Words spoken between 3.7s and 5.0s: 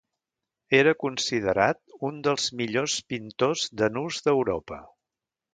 de nus d'Europa.